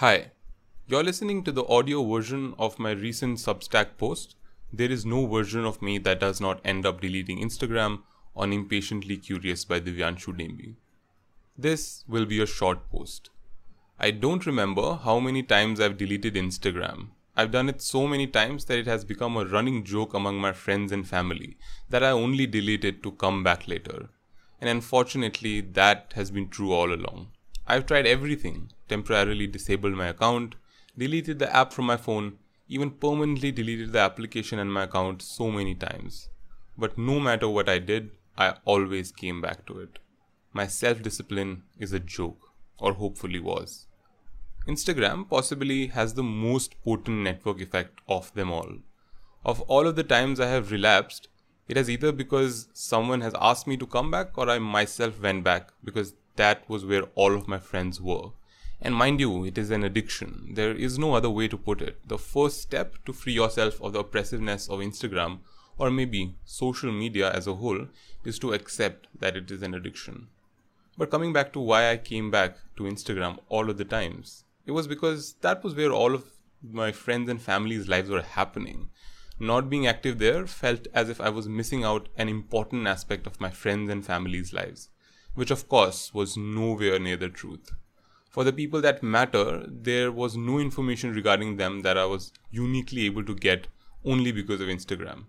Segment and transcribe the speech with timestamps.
[0.00, 0.32] Hi,
[0.86, 4.36] you're listening to the audio version of my recent Substack post.
[4.70, 8.02] There is no version of me that does not end up deleting Instagram
[8.36, 10.74] on Impatiently Curious by Divyanshu Dembi.
[11.56, 13.30] This will be a short post.
[13.98, 17.12] I don't remember how many times I've deleted Instagram.
[17.34, 20.52] I've done it so many times that it has become a running joke among my
[20.52, 21.56] friends and family
[21.88, 24.10] that I only delete it to come back later.
[24.60, 27.28] And unfortunately, that has been true all along.
[27.68, 30.54] I've tried everything temporarily disabled my account,
[30.96, 35.50] deleted the app from my phone, even permanently deleted the application and my account so
[35.50, 36.28] many times.
[36.78, 39.98] But no matter what I did, I always came back to it.
[40.52, 43.86] My self discipline is a joke, or hopefully was.
[44.68, 48.78] Instagram possibly has the most potent network effect of them all.
[49.44, 51.28] Of all of the times I have relapsed,
[51.68, 55.44] it has either because someone has asked me to come back or I myself went
[55.44, 58.30] back because that was where all of my friends were.
[58.80, 60.50] And mind you, it is an addiction.
[60.52, 61.98] There is no other way to put it.
[62.06, 65.38] The first step to free yourself of the oppressiveness of Instagram
[65.78, 67.86] or maybe social media as a whole
[68.24, 70.28] is to accept that it is an addiction.
[70.98, 74.72] But coming back to why I came back to Instagram all of the times, it
[74.72, 76.24] was because that was where all of
[76.62, 78.90] my friends and family's lives were happening.
[79.38, 83.40] Not being active there felt as if I was missing out an important aspect of
[83.40, 84.88] my friends and family's lives
[85.36, 87.70] which of course was nowhere near the truth.
[88.30, 93.06] For the people that matter, there was no information regarding them that I was uniquely
[93.06, 93.68] able to get
[94.04, 95.26] only because of Instagram.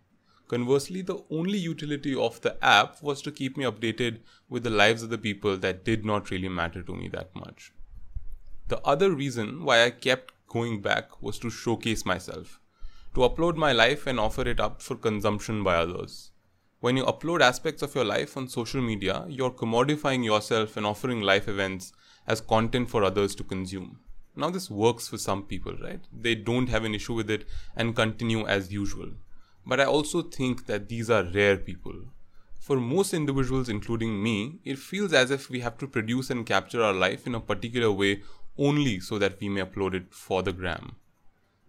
[0.48, 4.20] Conversely, the only utility of the app was to keep me updated
[4.50, 7.74] with the lives of the people that did not really matter to me that much.
[8.70, 12.60] The other reason why I kept going back was to showcase myself,
[13.16, 16.32] to upload my life and offer it up for consumption by others.
[16.80, 21.22] When you upload aspects of your life on social media, you're commodifying yourself and offering
[21.22, 21.92] life events
[22.28, 23.98] as content for others to consume.
[24.36, 26.02] Now, this works for some people, right?
[26.14, 29.10] They don't have an issue with it and continue as usual.
[29.66, 31.96] But I also think that these are rare people.
[32.60, 36.84] For most individuals, including me, it feels as if we have to produce and capture
[36.84, 38.22] our life in a particular way
[38.56, 40.96] only so that we may upload it for the gram.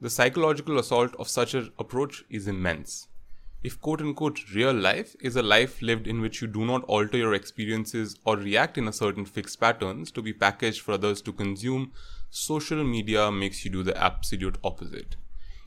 [0.02, 3.08] The psychological assault of such an approach is immense
[3.60, 7.18] if quote unquote real life is a life lived in which you do not alter
[7.18, 11.32] your experiences or react in a certain fixed patterns to be packaged for others to
[11.32, 11.90] consume,
[12.30, 15.16] social media makes you do the absolute opposite.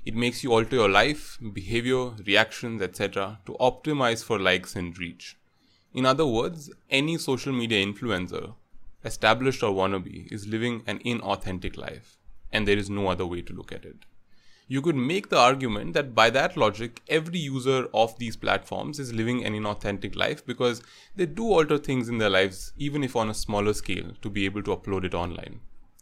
[0.06, 3.40] It makes you alter your life, behavior, reactions, etc.
[3.46, 5.38] to optimize for likes and reach.
[5.94, 8.56] In other words, any social media influencer,
[9.04, 12.18] established or wannabe, is living an inauthentic life,
[12.54, 14.06] and there is no other way to look at it
[14.72, 19.14] you could make the argument that by that logic, every user of these platforms is
[19.14, 20.82] living an inauthentic life because
[21.14, 24.46] they do alter things in their lives, even if on a smaller scale, to be
[24.46, 25.60] able to upload it online.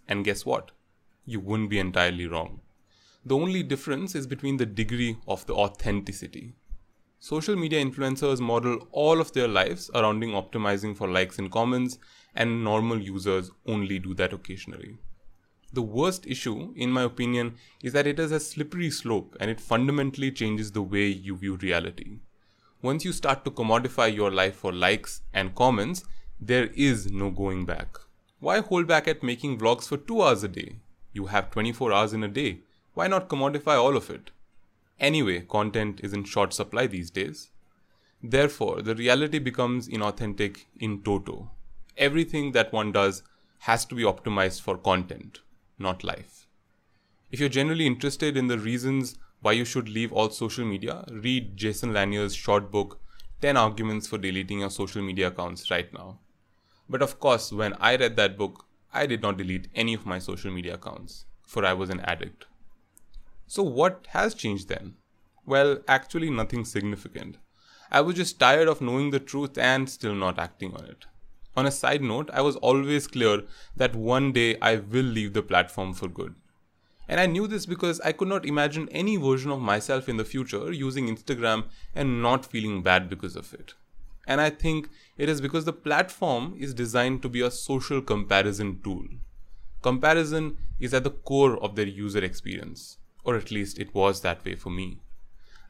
[0.07, 0.69] And guess what?
[1.25, 2.61] You wouldn't be entirely wrong.
[3.25, 6.53] The only difference is between the degree of the authenticity.
[7.17, 11.97] Social media influencers model all of their lives surrounding optimizing for likes and comments,
[12.35, 14.99] and normal users only do that occasionally.
[15.71, 19.61] The worst issue, in my opinion, is that it is a slippery slope and it
[19.61, 22.17] fundamentally changes the way you view reality.
[22.81, 26.05] Once you start to commodify your life for likes and comments,
[26.41, 27.99] there is no going back.
[28.39, 30.77] Why hold back at making vlogs for 2 hours a day?
[31.13, 32.61] You have 24 hours in a day.
[32.95, 34.31] Why not commodify all of it?
[34.99, 37.51] Anyway, content is in short supply these days.
[38.23, 41.51] Therefore, the reality becomes inauthentic in toto.
[41.95, 43.21] Everything that one does
[43.59, 45.41] has to be optimized for content
[45.79, 46.47] not life.
[47.31, 51.57] If you're generally interested in the reasons why you should leave all social media, read
[51.57, 52.99] Jaron Lanier's short book,
[53.41, 56.19] 10 Arguments for Deleting Your Social Media Accounts, right now.
[56.89, 60.17] But of course, when I read that book, I did not delete any of my
[60.17, 62.45] social media accounts, for I was an addict.
[63.45, 64.95] So, what has changed then?
[65.45, 67.37] Well, actually, nothing significant.
[67.91, 71.05] I was just tired of knowing the truth and still not acting on it.
[71.55, 73.43] On a side note, I was always clear
[73.75, 76.35] that one day I will leave the platform for good.
[77.07, 80.23] And I knew this because I could not imagine any version of myself in the
[80.23, 81.65] future using Instagram
[81.95, 83.73] and not feeling bad because of it.
[84.27, 88.79] And I think it is because the platform is designed to be a social comparison
[88.83, 89.05] tool.
[89.81, 94.45] Comparison is at the core of their user experience, or at least it was that
[94.45, 94.99] way for me.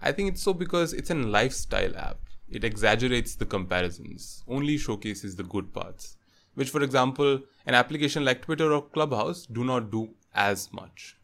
[0.01, 2.17] I think it's so because it's a lifestyle app.
[2.51, 6.17] It exaggerates the comparisons, only showcases the good parts,
[6.55, 11.15] which, for example, an application like Twitter or Clubhouse do not do as much.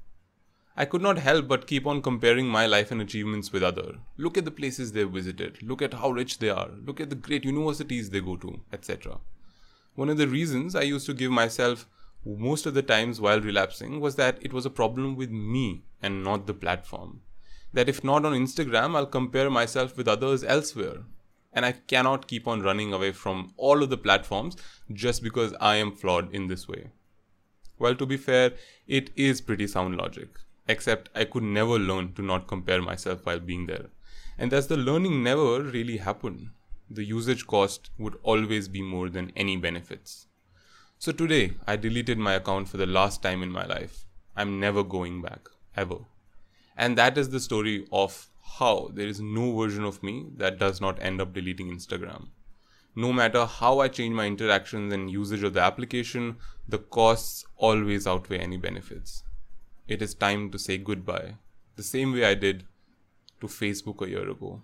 [0.78, 3.96] I could not help but keep on comparing my life and achievements with other.
[4.18, 7.16] Look at the places they've visited, look at how rich they are, look at the
[7.16, 9.20] great universities they go to, etc.
[9.96, 11.88] One of the reasons I used to give myself
[12.26, 16.24] most of the times while relapsing was that it was a problem with me and
[16.24, 17.22] not the platform.
[17.76, 21.00] That if not on Instagram, I'll compare myself with others elsewhere.
[21.52, 24.56] And I cannot keep on running away from all of the platforms
[24.94, 26.92] just because I am flawed in this way.
[27.78, 28.54] Well, to be fair,
[28.88, 30.30] it is pretty sound logic,
[30.70, 33.88] except I could never learn to not compare myself while being there.
[34.38, 36.52] And thus the learning never really happened.
[36.90, 40.28] The usage cost would always be more than any benefits.
[40.98, 44.06] So today, I deleted my account for the last time in my life.
[44.36, 46.00] I'm never going back, ever.
[46.78, 48.28] And that is the story of
[48.60, 52.28] how there is no version of me that does not end up deleting Instagram.
[52.96, 56.38] No matter how I change my interactions and usage of the application,
[56.68, 59.24] the costs always outweigh any benefits.
[59.88, 61.36] It is time to say goodbye,
[61.76, 62.66] the same way I did
[63.42, 64.62] to Facebook a year ago.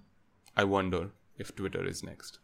[0.55, 2.39] I wonder if Twitter is next.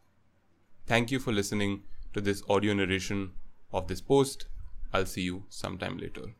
[0.85, 1.83] Thank you for listening
[2.13, 3.31] to this audio narration
[3.71, 4.47] of this post.
[4.93, 6.33] I'll see you sometime later.